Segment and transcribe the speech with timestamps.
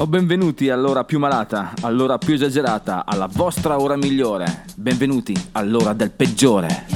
[0.00, 4.64] O benvenuti all'ora più malata, all'ora più esagerata, alla vostra ora migliore.
[4.74, 6.86] Benvenuti all'ora del peggiore.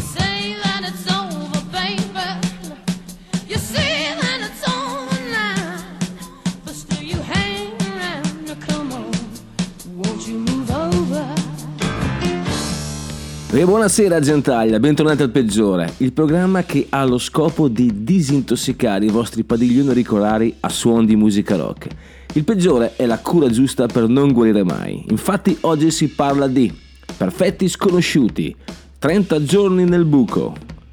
[13.50, 19.11] E buonasera Gentaglia, bentornati al Peggiore, il programma che ha lo scopo di disintossicare i
[19.11, 21.89] vostri padiglioni auricolari a suon di musica rock.
[22.37, 25.05] Il peggiore è la cura giusta per non guarire mai.
[25.09, 26.73] Infatti oggi si parla di
[27.16, 28.55] Perfetti sconosciuti,
[28.98, 30.52] 30 giorni nel buco,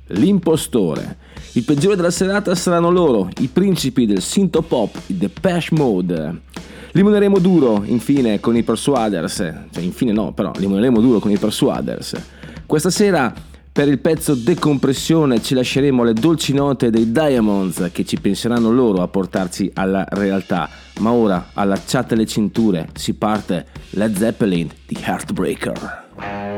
[0.09, 1.17] L'impostore.
[1.53, 6.41] Il peggiore della serata saranno loro, i principi del synthopop, i Depeche Mode.
[6.91, 9.37] Limoneremo duro, infine, con i Persuaders.
[9.71, 12.15] Cioè, infine no, però, limoneremo duro con i Persuaders.
[12.67, 13.33] Questa sera,
[13.71, 19.01] per il pezzo Decompressione, ci lasceremo le dolci note dei Diamonds che ci penseranno loro
[19.01, 20.69] a portarci alla realtà.
[21.01, 26.50] Ma ora, allacciate le cinture, si parte Led Zeppelin di Heartbreaker.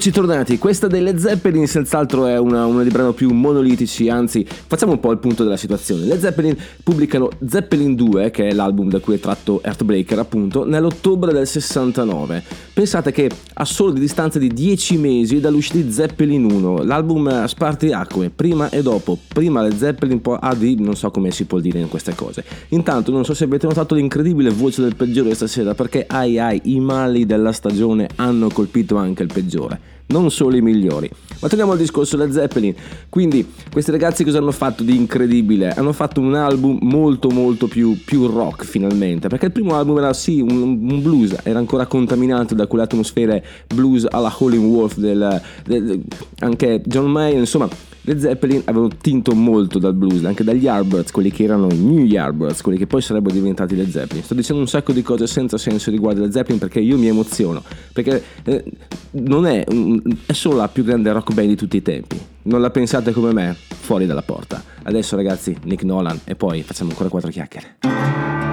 [0.00, 0.56] Eccoci tornati.
[0.56, 4.98] Questa dei Led Zeppelin senz'altro è una, una dei brani più monolitici, anzi facciamo un
[4.98, 6.06] po' il punto della situazione.
[6.06, 11.34] Led Zeppelin pubblicano Zeppelin 2, che è l'album da cui è tratto Earthbreaker appunto, nell'ottobre
[11.34, 12.42] del 69.
[12.80, 17.46] Pensate che a solo di distanza di 10 mesi dall'uscita di Zeppelin 1, l'album a
[17.46, 21.78] spartiacque, prima e dopo, prima Led Zeppelin, poi AD, non so come si può dire
[21.78, 22.42] in queste cose.
[22.68, 26.80] Intanto non so se avete notato l'incredibile voce del peggiore stasera, perché ai ai, i
[26.80, 31.10] mali della stagione hanno colpito anche il peggiore non solo i migliori.
[31.40, 32.74] Ma torniamo al discorso Led Zeppelin.
[33.08, 35.70] Quindi, questi ragazzi cosa hanno fatto di incredibile?
[35.70, 40.12] Hanno fatto un album molto molto più, più rock finalmente, perché il primo album era
[40.12, 45.40] sì un, un, blues, era ancora contaminato da quelle atmosfere blues alla Howlin' Wolf del,
[45.64, 46.02] del,
[46.40, 47.68] anche John Mayer, insomma
[48.12, 52.04] le Zeppelin avevano tinto molto dal blues, anche dagli Yardbirds, quelli che erano i New
[52.04, 54.24] Yardbirds, quelli che poi sarebbero diventati le Zeppelin.
[54.24, 57.62] Sto dicendo un sacco di cose senza senso riguardo le Zeppelin perché io mi emoziono,
[57.92, 58.64] perché eh,
[59.12, 62.18] non è, è solo la più grande rock band di tutti i tempi.
[62.42, 63.54] Non la pensate come me?
[63.68, 64.62] Fuori dalla porta.
[64.82, 68.49] Adesso ragazzi, Nick Nolan e poi facciamo ancora quattro chiacchiere.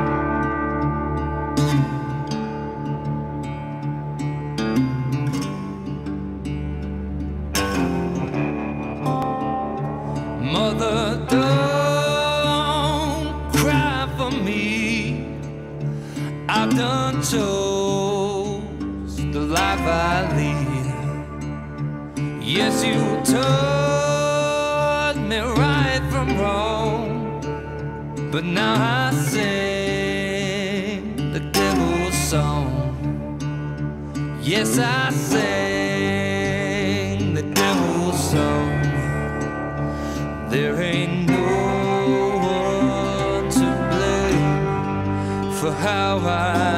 [17.24, 20.68] Chose the life I lead.
[22.44, 23.00] Yes, you
[23.34, 27.42] taught me right from wrong,
[28.32, 30.16] but now I sing
[31.34, 32.72] the devil's song.
[34.42, 36.54] Yes, I sing
[37.34, 38.82] the devil's song.
[40.50, 41.44] There ain't no
[43.36, 46.77] one to blame for how I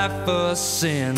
[0.00, 1.14] life of sin.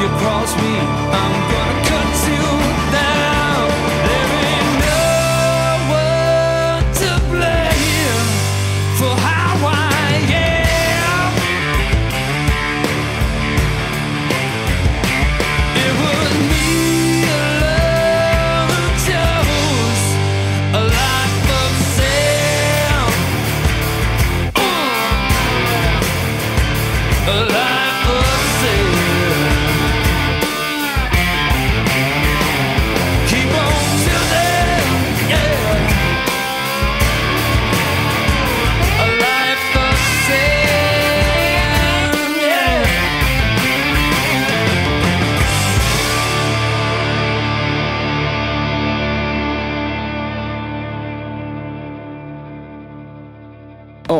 [0.00, 0.78] You cross me,
[1.10, 1.87] I'm gonna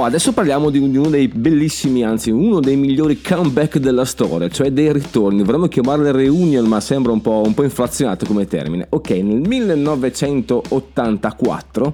[0.08, 4.90] adesso parliamo di, uno dei bellissimi, anzi uno dei migliori comeback della storia, cioè dei
[4.92, 5.44] ritorni.
[5.44, 8.86] Vorremmo chiamarle reunion, ma sembra un po', un po' inflazionato come termine.
[8.88, 11.92] Ok, nel 1984 ri-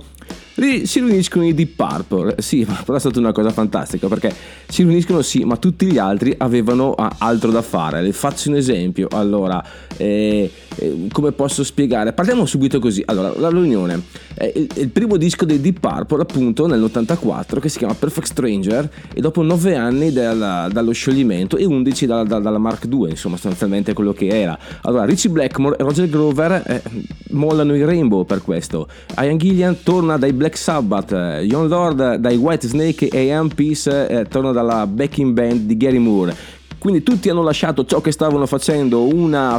[0.55, 2.37] si riuniscono i Deep Purple.
[2.39, 4.33] Sì, però è stata una cosa fantastica perché
[4.69, 8.01] si riuniscono sì, ma tutti gli altri avevano ah, altro da fare.
[8.03, 9.09] Le faccio un esempio.
[9.11, 9.65] Allora,
[9.97, 12.13] eh, eh, come posso spiegare?
[12.13, 13.03] Partiamo subito così.
[13.07, 14.03] Allora, la riunione.
[14.35, 18.91] è il, il primo disco dei Deep Purple, appunto, nell'84, che si chiama Perfect Stranger,
[19.13, 23.37] e dopo nove anni dalla- dallo scioglimento e 11 dalla, dalla- dalla Mark II, insomma,
[23.37, 24.57] sostanzialmente quello che era.
[24.83, 26.83] Allora, Richie Blackmore e Roger Grover eh,
[27.31, 28.87] mollano i Rainbow per questo.
[29.21, 34.09] Ian Gillian torna dai Black Sabbath, eh, John Lord dai White Snake e Ian Peace
[34.09, 36.35] eh, torna dalla backing band di Gary Moore.
[36.79, 39.59] Quindi tutti hanno lasciato ciò che stavano facendo, una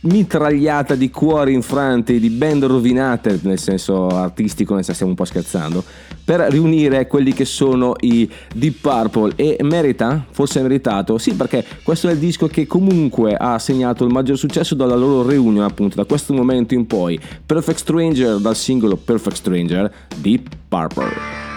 [0.00, 5.24] mitragliata di cuori infranti, di band rovinate, nel senso artistico, nel senso stiamo un po'
[5.24, 5.84] scherzando,
[6.24, 10.24] per riunire quelli che sono i Deep Purple e merita?
[10.30, 11.18] Forse è meritato?
[11.18, 15.28] Sì, perché questo è il disco che comunque ha segnato il maggior successo dalla loro
[15.28, 17.20] reunion, appunto, da questo momento in poi.
[17.44, 21.53] Perfect Stranger dal singolo Perfect Stranger Deep Purple.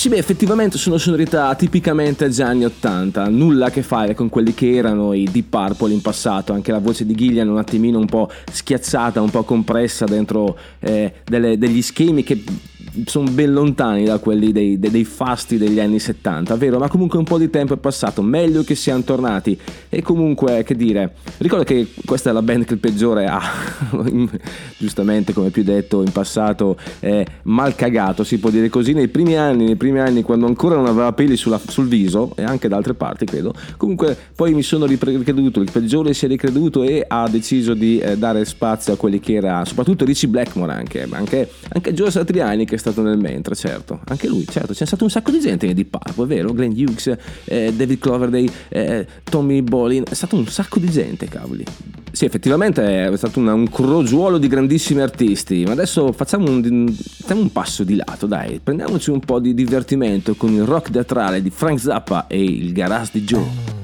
[0.00, 4.54] Sì, beh, effettivamente sono sonorità tipicamente già anni 80, nulla a che fare con quelli
[4.54, 8.06] che erano i Deep Purple in passato, anche la voce di Gillian un attimino un
[8.06, 12.42] po' schiacciata, un po' compressa dentro eh, delle- degli schemi che
[13.04, 16.78] sono ben lontani da quelli dei, dei- dei fasti degli anni 70, vero?
[16.78, 19.58] Ma comunque un po' di tempo è passato, meglio che siano tornati.
[19.88, 23.40] E comunque, che dire, ricordo che questa è la band che il peggiore ha,
[24.78, 29.36] giustamente come più detto in passato, eh, mal cagato, si può dire così, nei primi
[29.36, 32.76] anni, nei primi anni quando ancora non aveva peli sulla- sul viso e anche da
[32.76, 33.54] altre parti, credo.
[33.76, 38.16] Comunque poi mi sono ricreduto, il peggiore si è ricreduto e ha deciso di eh,
[38.16, 42.64] dare spazio a quelli che era, soprattutto Richie Blackmore anche, ma anche, anche Joe Satriani
[42.64, 44.00] che stato nel mentre, certo.
[44.08, 46.52] Anche lui, certo, c'è stato un sacco di gente nei Deep Purple, è vero?
[46.52, 47.14] Glenn Hughes,
[47.44, 51.64] eh, David Cloverdale, eh, Tommy Bolin, è stato un sacco di gente, cavoli.
[52.12, 57.42] Sì, effettivamente è stato una- un crogiuolo di grandissimi artisti, ma adesso facciamo un, facciamo
[57.42, 61.50] un passo di lato, dai, prendiamoci un po' di divertimento con il rock teatrale di
[61.50, 63.78] Frank Zappa e il garage di Joe.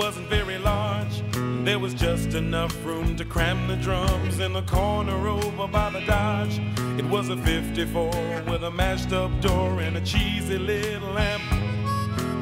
[0.00, 1.22] Wasn't very large.
[1.62, 6.00] There was just enough room to cram the drums in the corner over by the
[6.06, 6.58] Dodge.
[6.98, 11.42] It was a 54 with a mashed up door and a cheesy little lamp.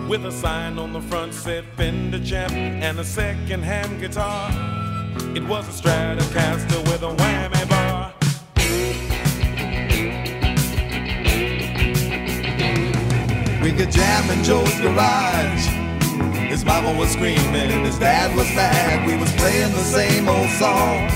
[0.08, 4.50] With a sign on the front said Fender Champ and a second hand guitar.
[5.34, 8.14] It was a Stratocaster with a whammy bar.
[13.60, 15.77] We could jam in Joe's garage.
[16.48, 19.06] His mama was screaming, his dad was mad.
[19.06, 21.08] We was playing the same old song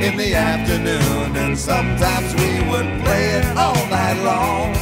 [0.00, 4.74] in the afternoon, and sometimes we would play it all night long.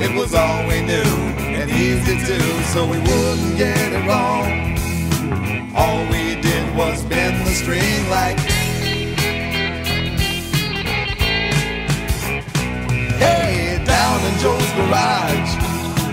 [0.00, 2.40] It was all we knew and easy to,
[2.72, 4.72] so we wouldn't get it wrong.
[5.74, 8.38] All we did was bend the string like.
[13.18, 15.52] Hey, down in Joe's garage,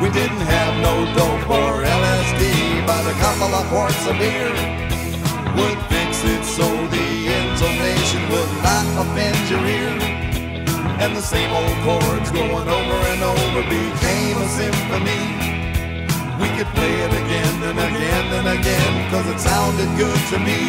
[0.02, 4.50] we didn't have no dope or LSD, but a couple of quarts of beer
[5.58, 9.94] would fix it so the intonation would not offend your ear.
[10.98, 15.26] And the same old chords going over and over became a symphony.
[16.42, 20.62] We could play it again and again and again, cause it sounded good to me.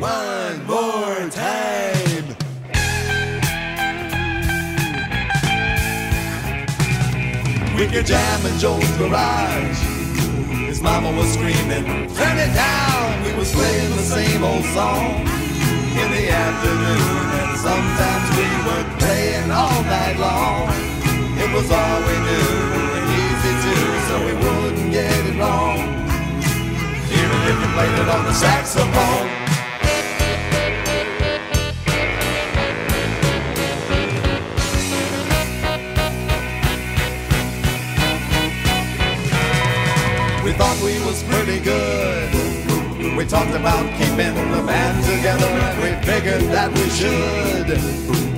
[0.00, 2.26] One more time.
[7.78, 9.83] We could jam in Joe's garage.
[10.84, 13.24] Mama was screaming, turn it down.
[13.24, 15.24] We was playing the same old song
[15.96, 17.24] in the afternoon.
[17.40, 20.68] And sometimes we were playing all night long.
[21.40, 22.52] It was all we knew
[23.00, 25.78] and easy too, so we wouldn't get it wrong.
[27.08, 29.33] Even if you played it on the saxophone.
[40.84, 42.28] We was pretty good.
[43.16, 47.72] We talked about keeping the band together and we figured that we should.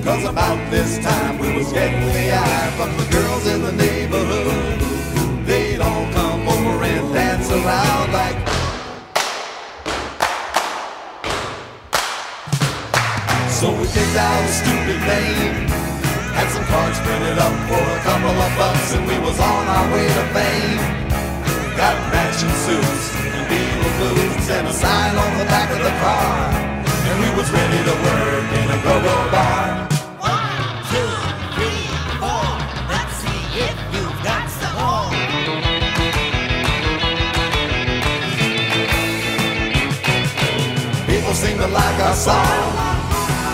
[0.05, 4.79] Cause about this time we was getting the eye from the girls in the neighborhood.
[5.45, 8.39] They'd all come over and dance around like
[13.51, 15.67] So we picked out a stupid name.
[16.31, 19.93] Had some cards printed up for a couple of bucks and we was on our
[19.93, 21.06] way to fame.
[21.77, 26.49] Got matching suits and beaver boots and a sign on the back of the car.
[27.05, 29.85] And we was ready to work in a go-go bar.
[30.25, 31.13] One, two,
[31.53, 31.85] three,
[32.17, 32.49] four.
[32.89, 35.13] Let's see if you've got some more.
[41.05, 42.73] People seemed to like our song.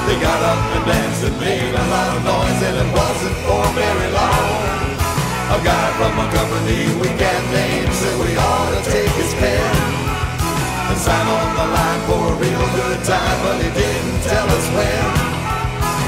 [0.07, 3.67] They got up and danced and made a lot of noise and it wasn't for
[3.75, 4.92] very long.
[5.53, 9.75] A guy from a company we can't name said we ought to take his pen
[10.89, 14.67] and sign on the line for a real good time, but he didn't tell us
[14.73, 15.05] when.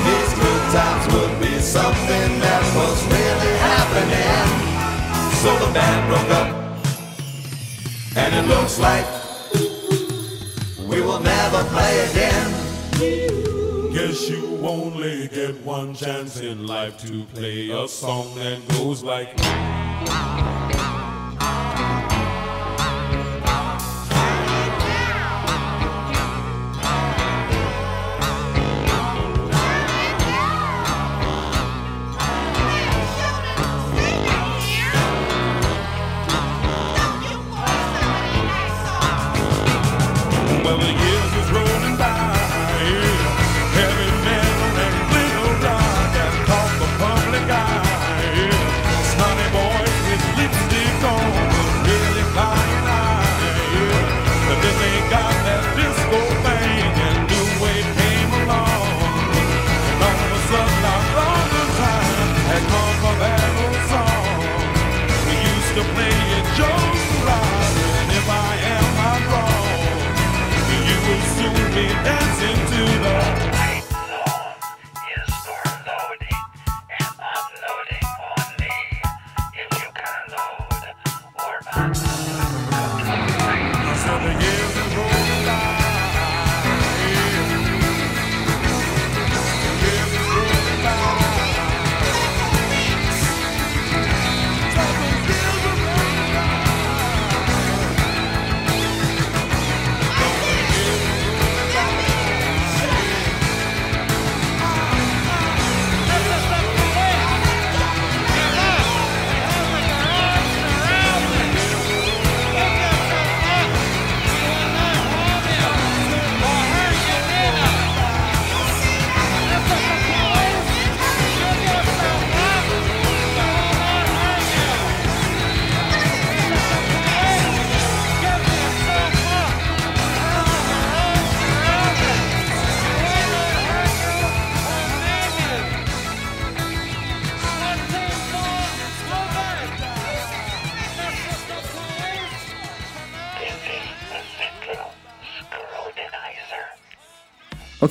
[0.09, 4.49] These good times would be something that was really happening.
[5.43, 6.49] So the band broke up,
[8.17, 9.05] and it looks like
[10.89, 13.64] we will never play again.
[13.95, 19.29] Guess you only get one chance in life to play a song that goes like.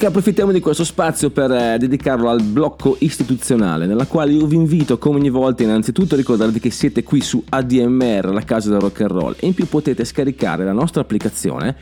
[0.04, 4.58] Ok, approfittiamo di questo spazio per eh, dedicarlo al blocco istituzionale, nella quale io vi
[4.58, 8.82] invito, come ogni volta, innanzitutto a ricordarvi che siete qui su ADMR, la casa del
[8.82, 11.74] rock and roll, e in più potete scaricare la nostra applicazione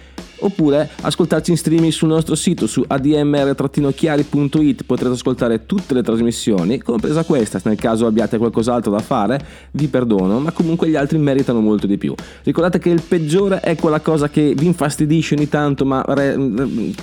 [0.41, 7.23] oppure ascoltarci in streaming sul nostro sito su admr-chiari.it potrete ascoltare tutte le trasmissioni compresa
[7.23, 9.39] questa nel caso abbiate qualcos'altro da fare
[9.71, 12.13] vi perdono ma comunque gli altri meritano molto di più.
[12.43, 16.36] Ricordate che il peggiore è quella cosa che vi infastidisce ogni tanto ma re-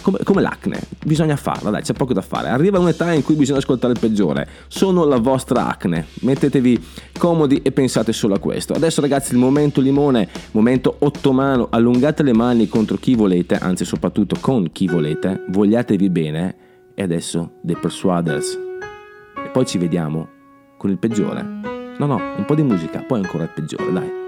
[0.03, 0.81] come, come l'acne.
[1.05, 2.49] Bisogna farla dai c'è poco da fare.
[2.49, 4.49] Arriva un'età in cui bisogna ascoltare il peggiore.
[4.69, 6.07] Sono la vostra acne.
[6.21, 6.85] Mettetevi
[7.19, 8.73] comodi e pensate solo a questo.
[8.75, 11.69] Adesso ragazzi il momento limone momento ottomano.
[11.71, 16.57] Allungate le mani contro chi volete anzi soprattutto con chi volete vogliatevi bene
[16.95, 18.59] e adesso The Persuaders.
[19.45, 20.29] E poi ci vediamo
[20.79, 21.43] con il peggiore.
[21.43, 24.28] No no un po' di musica poi ancora il peggiore dai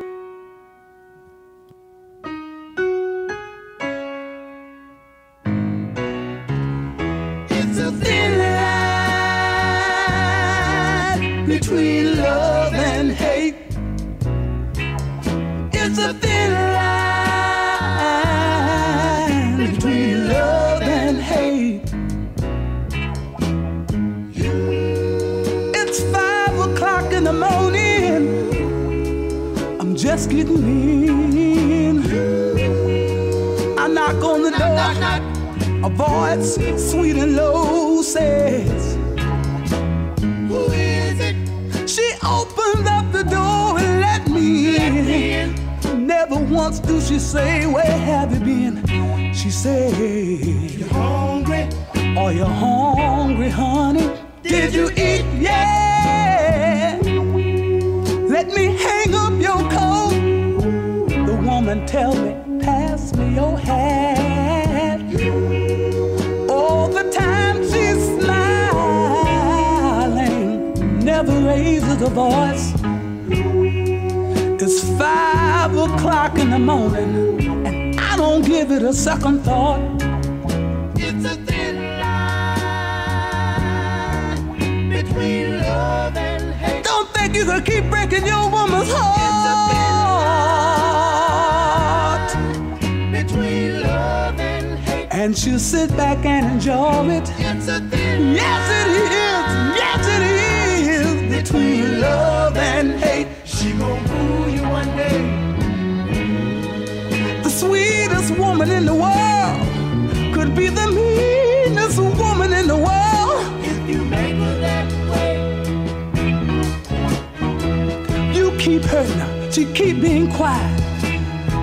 [119.07, 119.51] Her.
[119.51, 120.79] She keep being quiet.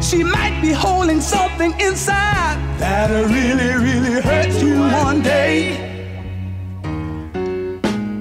[0.03, 5.73] She might be holding something inside that'll really, really hurt you one day.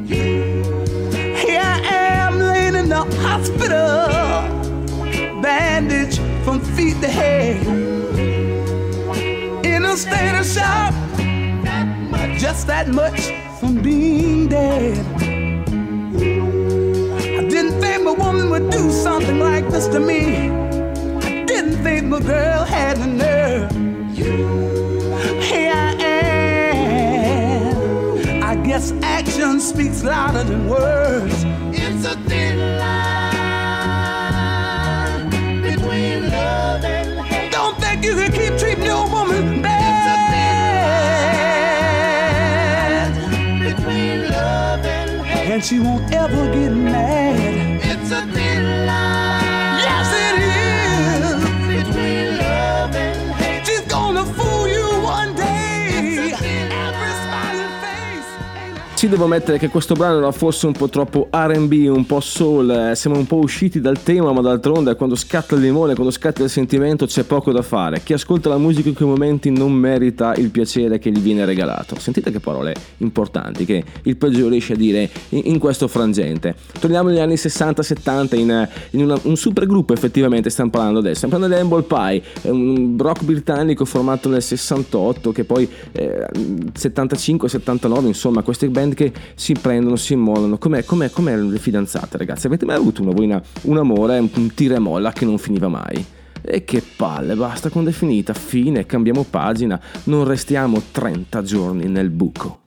[0.06, 1.80] Here I
[2.24, 4.08] am laying in the hospital,
[5.40, 7.66] bandaged from feet to head,
[9.64, 10.92] in a state of shock,
[12.38, 15.15] just that much from being dead.
[18.26, 20.50] Woman would do something like this to me.
[20.50, 23.70] I didn't think my girl had the nerve.
[25.48, 25.94] Here I
[26.72, 27.72] am.
[28.42, 31.44] I guess action speaks louder than words.
[31.84, 33.26] It's a thin line
[35.62, 37.52] between love and hate.
[37.52, 39.86] Don't think you can keep treating your woman bad.
[43.08, 45.50] It's a thing between love and hate.
[45.52, 47.65] And she won't ever get mad.
[48.08, 49.25] It's a thin line.
[59.06, 62.68] Ci devo mettere che questo brano era forse un po' troppo RB, un po' soul,
[62.68, 66.42] eh, siamo un po' usciti dal tema, ma d'altronde quando scatta il limone, quando scatta
[66.42, 68.02] il sentimento c'è poco da fare.
[68.02, 71.96] Chi ascolta la musica in quei momenti non merita il piacere che gli viene regalato.
[72.00, 76.56] Sentite che parole importanti che il peggio riesce a dire in, in questo frangente.
[76.80, 81.28] Torniamo negli anni 60-70 in, in una- un super gruppo effettivamente stiamo parlando adesso.
[81.28, 86.26] Stiamo parlando di Humble Pie, un rock britannico formato nel 68 che poi eh,
[86.76, 92.46] 75-79 insomma queste band che si prendono, si mollano come, come, come le fidanzate ragazzi?
[92.48, 95.68] Avete mai avuto una, una- un amore un, un tira e molla che non finiva
[95.68, 96.04] mai?
[96.42, 102.10] E che palle basta quando è finita fine cambiamo pagina non restiamo 30 giorni nel
[102.10, 102.60] buco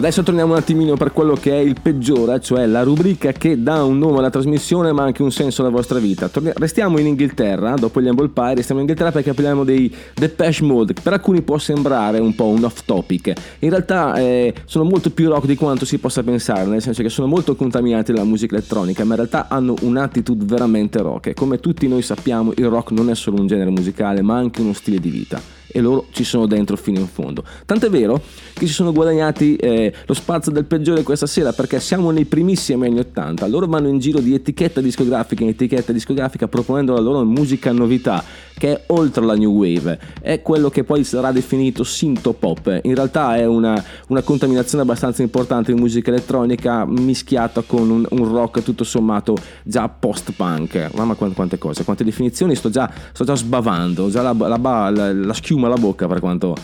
[0.00, 3.84] adesso torniamo un attimino per quello che è il peggiore, cioè la rubrica che dà
[3.84, 6.28] un nome alla trasmissione ma anche un senso alla vostra vita.
[6.28, 10.64] Torni- restiamo in Inghilterra, dopo gli Humble Pie, restiamo in Inghilterra perché parliamo dei Depeche
[10.64, 13.32] Mode, per alcuni può sembrare un po' un off topic.
[13.58, 17.10] In realtà eh, sono molto più rock di quanto si possa pensare, nel senso che
[17.10, 21.26] sono molto contaminati dalla musica elettronica, ma in realtà hanno un'attitude veramente rock.
[21.26, 24.62] E come tutti noi sappiamo, il rock non è solo un genere musicale, ma anche
[24.62, 27.44] uno stile di vita e loro ci sono dentro fino in fondo.
[27.64, 32.10] Tant'è vero che si sono guadagnati eh, lo spazio del peggiore questa sera perché siamo
[32.10, 33.46] nei primissimi anni 80.
[33.46, 38.22] Loro vanno in giro di etichetta discografica in etichetta discografica proponendo la loro musica novità
[38.60, 42.80] che è oltre la new wave, è quello che poi sarà definito synthpop.
[42.82, 48.28] In realtà è una, una contaminazione abbastanza importante di musica elettronica mischiata con un, un
[48.30, 50.90] rock tutto sommato già post-punk.
[50.94, 55.12] Mamma quante, quante cose, quante definizioni, sto già, sto già sbavando, già la, la, la,
[55.14, 56.54] la schiuma alla bocca per quanto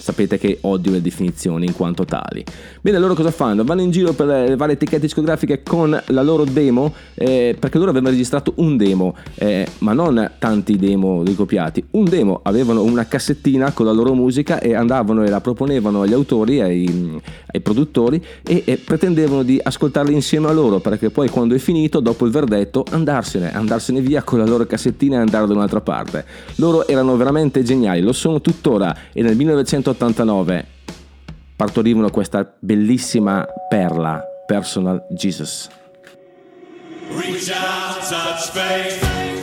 [0.00, 2.44] sapete che odio le definizioni in quanto tali.
[2.80, 3.64] Bene, loro cosa fanno?
[3.64, 7.90] Vanno in giro per le varie etichette discografiche con la loro demo, eh, perché loro
[7.90, 11.84] avevano registrato un demo, eh, ma non tanti demo ricopiati.
[11.90, 16.12] Un demo, avevano una cassettina con la loro musica e andavano e la proponevano agli
[16.12, 21.54] autori, ai, ai produttori e, e pretendevano di ascoltarli insieme a loro, perché poi quando
[21.54, 25.52] è finito, dopo il verdetto, andarsene, andarsene via con la loro cassettina e andare da
[25.52, 26.24] un'altra parte.
[26.56, 29.36] Loro erano veramente geniali, lo sono tuttora e nel
[29.90, 30.66] 1989
[31.56, 35.68] partorivano questa bellissima perla, Personal Jesus.
[37.10, 39.39] Reach out, touch faith.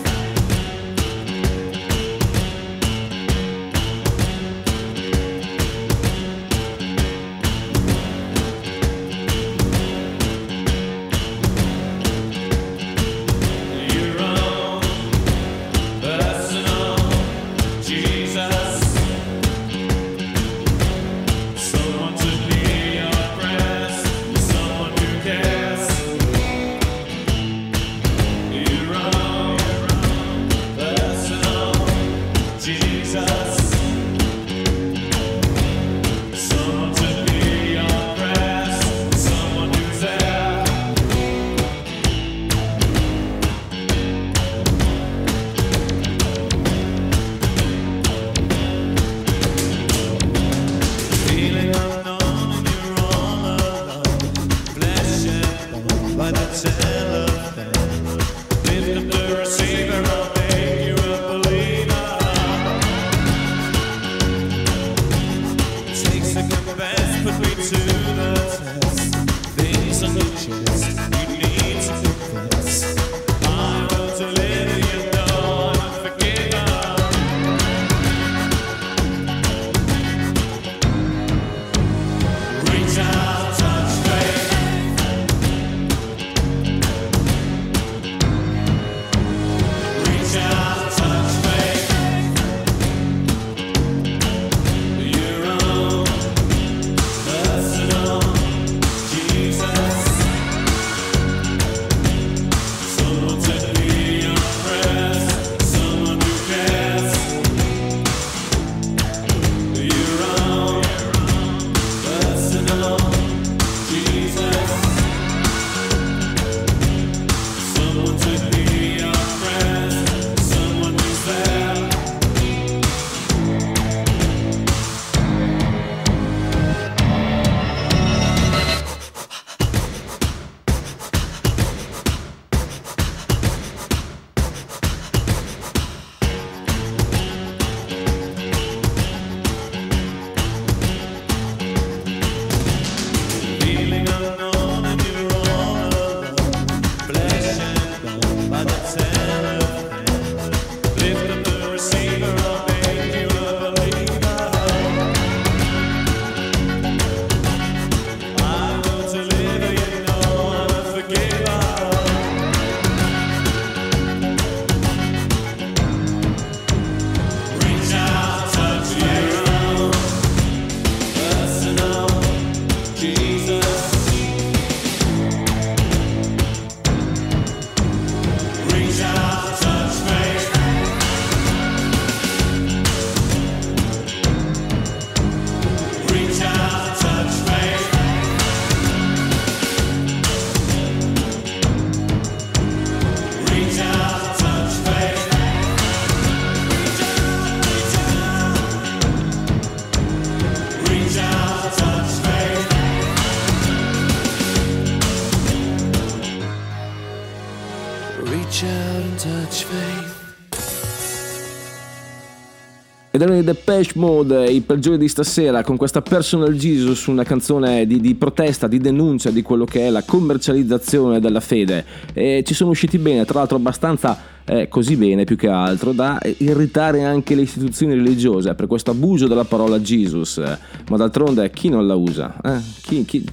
[213.18, 217.88] Ed erano i Depeche Mode, i peggiori di stasera, con questa Personal Jesus, una canzone
[217.88, 221.84] di, di protesta, di denuncia di quello che è la commercializzazione della fede.
[222.14, 226.20] E ci sono usciti bene, tra l'altro abbastanza eh, così bene più che altro, da
[226.38, 230.40] irritare anche le istituzioni religiose per questo abuso della parola Jesus.
[230.88, 232.36] Ma d'altronde chi non la usa?
[232.44, 232.60] Eh?
[232.84, 233.26] Chi, chi,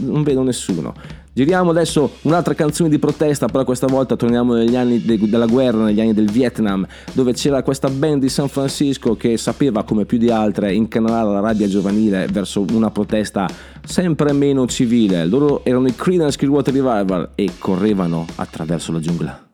[0.00, 0.94] non vedo nessuno.
[1.38, 5.84] Giriamo adesso un'altra canzone di protesta, però questa volta torniamo negli anni de- della guerra,
[5.84, 10.18] negli anni del Vietnam, dove c'era questa band di San Francisco che sapeva, come più
[10.18, 13.48] di altre, incanalare la rabbia giovanile verso una protesta
[13.84, 15.26] sempre meno civile.
[15.26, 19.47] Loro erano i Creedence Clearwater Revival e correvano attraverso la giungla.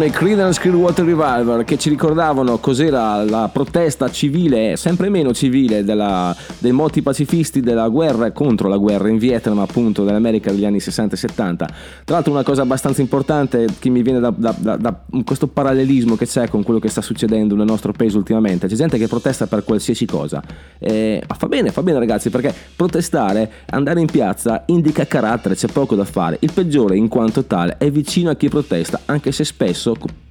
[0.00, 5.84] Erano i Creedence Clearwater Revival che ci ricordavano cos'era la protesta civile, sempre meno civile,
[5.84, 10.80] della- dei molti pacifisti della guerra contro la guerra in Vietnam, appunto, dell'America degli anni
[10.80, 11.66] 60 e 70.
[12.04, 16.16] Tra l'altro una cosa abbastanza importante che mi viene da, da- da- da questo parallelismo
[16.16, 18.68] che c'è con quello che sta succedendo nel nostro paese ultimamente.
[18.68, 20.42] C'è gente che protesta per qualsiasi cosa.
[20.78, 25.68] Eh, ma fa bene, fa bene ragazzi, perché protestare, andare in piazza indica carattere, c'è
[25.68, 26.38] poco da fare.
[26.40, 29.88] Il peggiore in quanto tale è vicino a chi protesta, anche se spesso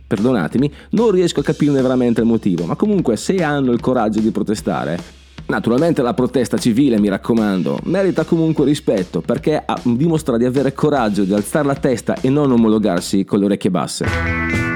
[0.08, 4.32] perdonatemi, non riesco a capirne veramente il motivo, ma comunque se hanno il coraggio di
[4.32, 5.00] protestare,
[5.48, 11.24] naturalmente la protesta civile, mi raccomando, merita comunque rispetto perché ha- dimostra di avere coraggio
[11.24, 14.69] di alzare la testa e non omologarsi con le orecchie basse.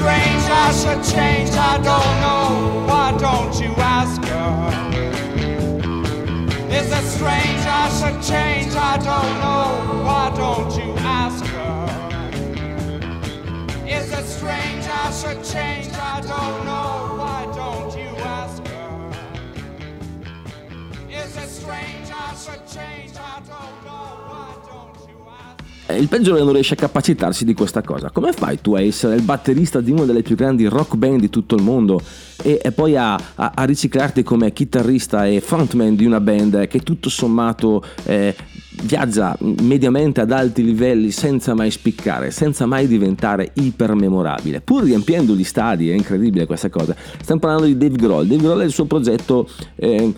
[0.00, 1.50] Strange I should change?
[1.50, 2.86] I don't know.
[2.88, 4.50] Why don't you ask her?
[6.78, 8.72] Is it strange I should change?
[8.74, 9.66] I don't know.
[10.06, 10.90] Why don't you
[11.20, 11.76] ask her?
[13.86, 15.92] Is it strange I should change?
[15.92, 16.90] I don't know.
[17.20, 18.92] Why don't you ask her?
[21.10, 23.12] Is it strange I should change?
[23.18, 23.89] I don't know.
[25.96, 28.10] Il peggiore non riesce a capacitarsi di questa cosa.
[28.10, 31.30] Come fai tu a essere il batterista di una delle più grandi rock band di
[31.30, 32.00] tutto il mondo
[32.42, 36.80] e, e poi a, a- a riciclarti come chitarrista e frontman di una band che
[36.80, 38.34] tutto sommato eh,
[38.82, 45.44] viaggia mediamente ad alti livelli senza mai spiccare, senza mai diventare ipermemorabile, pur riempiendo gli
[45.44, 46.94] stadi, è incredibile questa cosa.
[47.20, 50.12] Stiamo parlando di Dave Grohl, Dave Grohl è il suo progetto eh,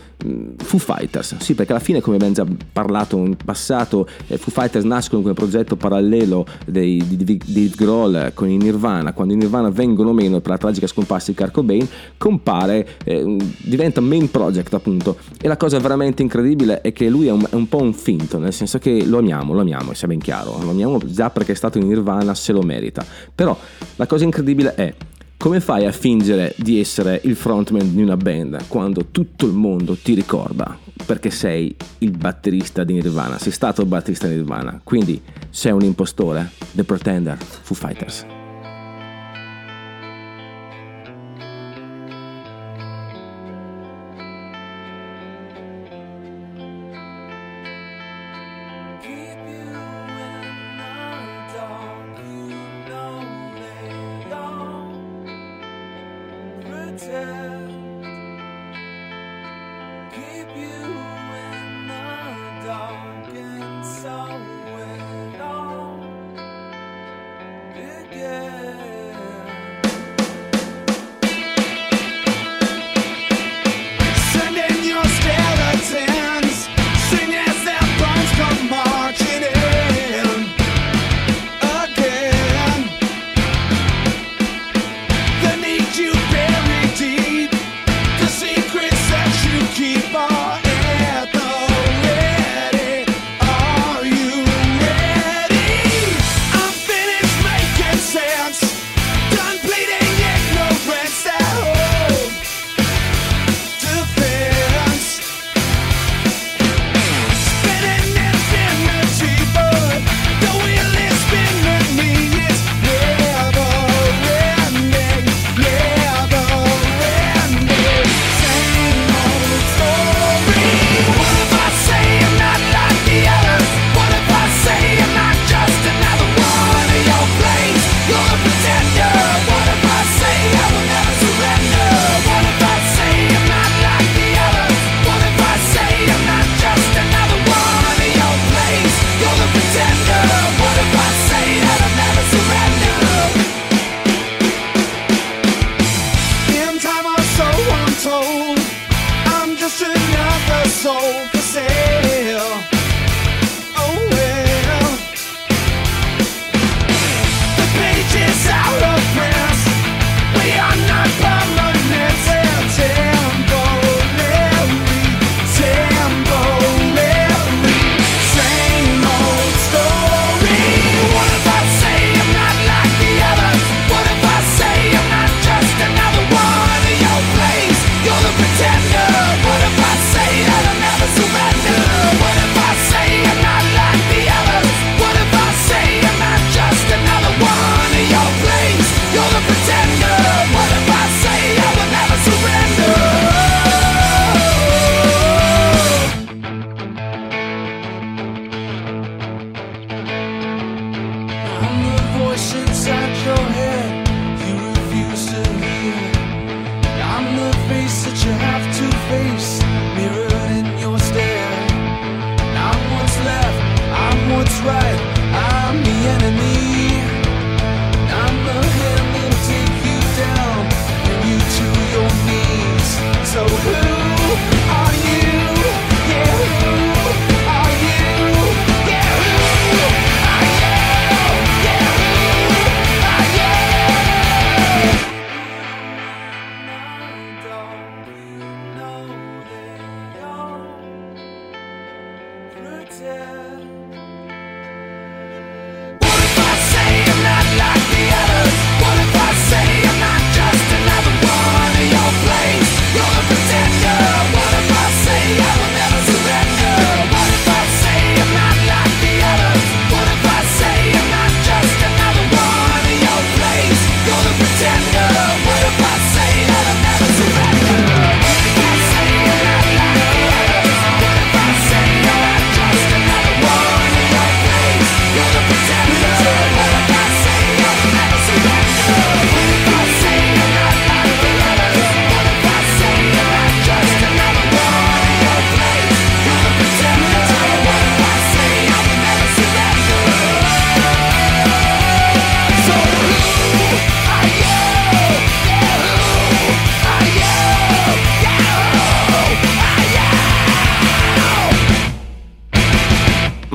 [0.58, 4.84] Foo Fighters, sì perché alla fine come abbiamo già parlato in passato, eh, Foo Fighters
[4.84, 9.70] nascono come progetto parallelo dei- di Dave Dave Grohl con i Nirvana, quando i Nirvana
[9.70, 11.88] vengono meno per la tragica scomparsa di Kurt Cobain,
[12.18, 17.32] compare, eh, diventa main project appunto, e la cosa veramente incredibile è che lui è
[17.32, 20.18] un, è un po' un finto, nel senso che lo amiamo, lo amiamo, sia ben
[20.18, 23.56] chiaro, lo amiamo già perché è stato in Nirvana, se lo merita, però
[23.96, 24.94] la cosa incredibile è
[25.42, 29.96] come fai a fingere di essere il frontman di una band quando tutto il mondo
[29.96, 30.78] ti ricorda?
[31.04, 35.82] Perché sei il batterista di Nirvana, sei stato il batterista di Nirvana, quindi sei un
[35.82, 38.41] impostore, The Pretender, Foo Fighters.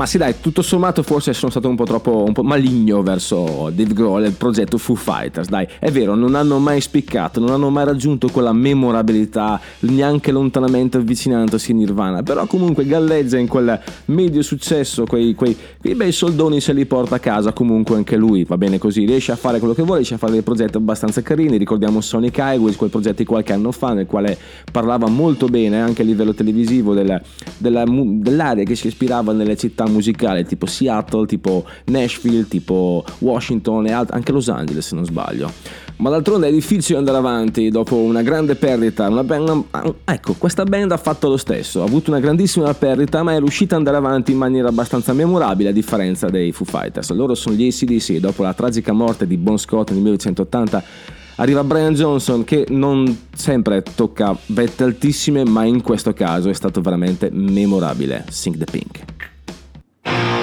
[0.07, 3.93] Sì, dai, tutto sommato forse sono stato un po' troppo un po' maligno verso Dave
[3.93, 5.49] Grohl e il progetto Foo Fighters.
[5.49, 10.95] Dai, è vero, non hanno mai spiccato, non hanno mai raggiunto quella memorabilità, neanche lontanamente
[10.95, 12.23] avvicinandosi a Nirvana.
[12.23, 17.15] Però comunque galleggia in quel medio successo, quei, quei, quei bei soldoni se li porta
[17.15, 17.51] a casa.
[17.51, 20.31] Comunque anche lui va bene così, riesce a fare quello che vuole, riesce a fare
[20.31, 21.57] dei progetti abbastanza carini.
[21.57, 24.37] Ricordiamo Sonic Highways, quel progetto di qualche anno fa, nel quale
[24.71, 27.21] parlava molto bene anche a livello televisivo della,
[27.57, 33.91] della, dell'area che si ispirava nelle città musicali, tipo Seattle, tipo Nashville, tipo Washington e
[33.91, 35.51] alt- anche Los Angeles se non sbaglio.
[35.97, 39.07] Ma d'altronde è difficile andare avanti dopo una grande perdita.
[39.07, 39.63] Una band,
[40.05, 43.75] ecco, questa band ha fatto lo stesso, ha avuto una grandissima perdita, ma è riuscita
[43.75, 47.09] ad andare avanti in maniera abbastanza memorabile a differenza dei Foo Fighters.
[47.11, 51.93] Loro sono gli ACDC dopo la tragica morte di Bon Scott nel 1980 arriva Brian
[51.93, 58.25] Johnson che non sempre tocca vette altissime, ma in questo caso è stato veramente memorabile.
[58.29, 59.16] Sing the Pink.
[60.07, 60.36] Yeah.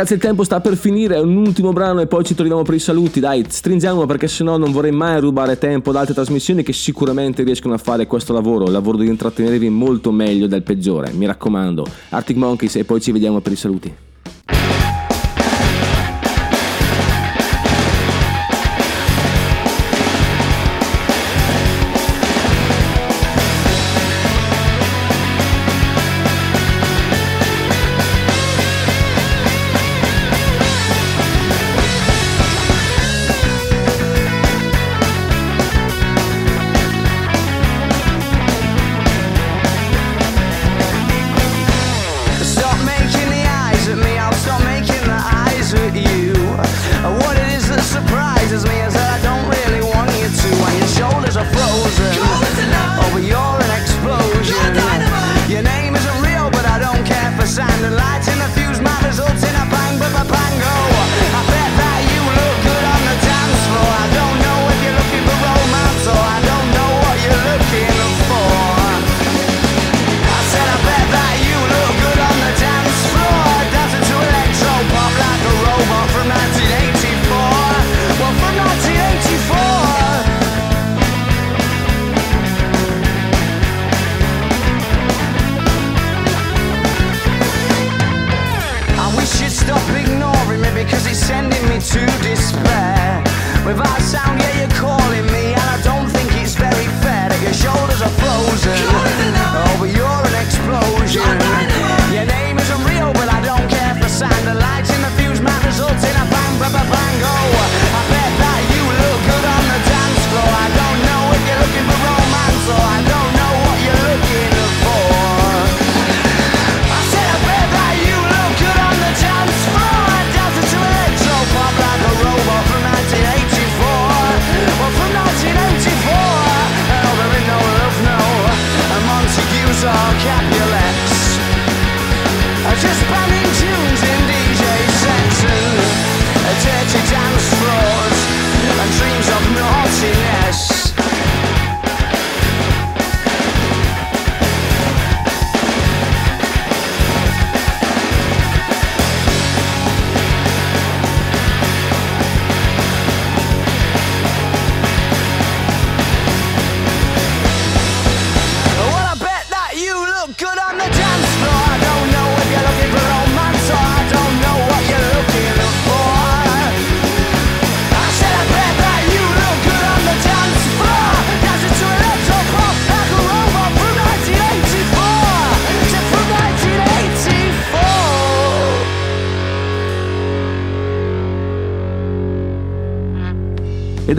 [0.00, 2.78] Ragazzi, il tempo sta per finire, un ultimo brano e poi ci troviamo per i
[2.78, 3.20] saluti.
[3.20, 7.74] Dai, stringiamo perché sennò non vorrei mai rubare tempo ad altre trasmissioni che sicuramente riescono
[7.74, 11.12] a fare questo lavoro, il lavoro di intrattenervi molto meglio del peggiore.
[11.12, 13.94] Mi raccomando, Arctic Monkeys e poi ci vediamo per i saluti.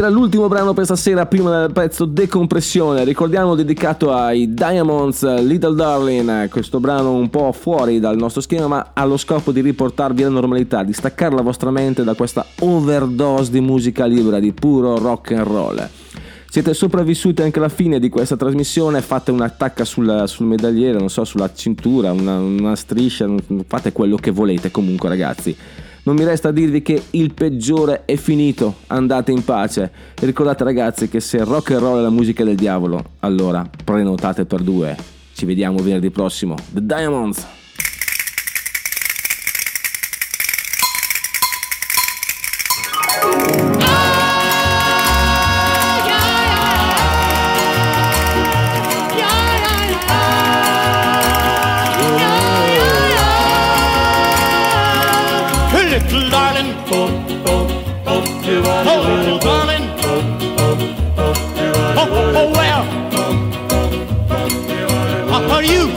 [0.02, 5.76] Ed era l'ultimo brano per stasera prima del pezzo Decompressione, ricordiamo dedicato ai Diamonds Little
[5.76, 10.24] Darling, questo brano un po' fuori dal nostro schema ma ha lo scopo di riportarvi
[10.24, 14.98] alla normalità, di staccare la vostra mente da questa overdose di musica libera, di puro
[14.98, 15.90] rock and roll.
[16.50, 21.24] Siete sopravvissuti anche alla fine di questa trasmissione, fate un'attacca sul, sul medagliere, non so,
[21.26, 23.30] sulla cintura, una, una striscia,
[23.68, 25.56] fate quello che volete comunque ragazzi.
[26.04, 29.92] Non mi resta a dirvi che il peggiore è finito, andate in pace.
[30.20, 34.46] E ricordate ragazzi che se rock and roll è la musica del diavolo, allora prenotate
[34.46, 34.98] per due.
[35.34, 36.56] Ci vediamo venerdì prossimo.
[36.74, 37.61] The Diamonds!
[55.92, 57.10] Little darling, oh,
[57.48, 57.68] oh,
[58.08, 58.22] oh,
[59.20, 60.24] little darling, oh,
[61.98, 62.84] oh, oh, where?
[65.52, 65.88] Are you,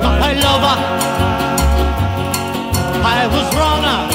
[0.00, 0.76] my lover?
[3.04, 4.08] I was wrong ah.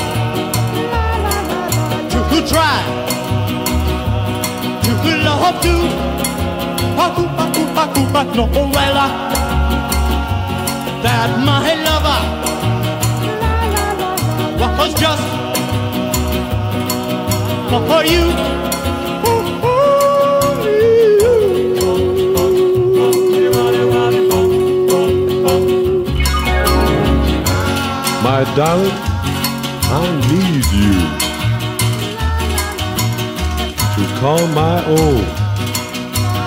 [2.10, 2.80] to try.
[4.82, 4.92] To
[5.28, 5.78] love you,
[8.12, 9.10] but no, oh, well, ah.
[11.04, 11.97] that my lover
[15.00, 15.22] just
[17.70, 18.26] for you.
[28.24, 28.98] My darling,
[29.90, 30.94] I need you
[33.94, 35.24] to call my own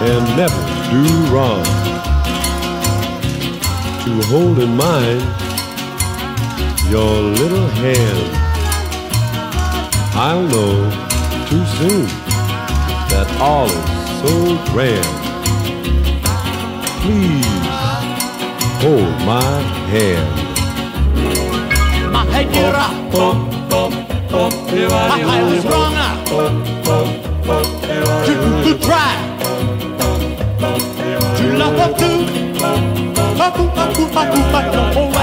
[0.09, 1.65] and never do wrong.
[4.05, 5.41] To hold in mind
[6.91, 8.40] your little hand.
[10.13, 10.91] I'll know
[11.49, 12.07] too soon
[13.11, 13.81] that all is
[14.21, 14.33] so
[14.73, 15.07] grand.
[17.01, 17.47] Please
[18.83, 19.43] hold my
[19.89, 20.29] hand.
[22.31, 22.85] Hey, dear, I
[25.45, 25.95] was wrong.
[28.65, 29.13] To, try
[31.37, 32.23] to love a blue,
[33.39, 35.20] a boo, a boo, a boo, a boo, a boo.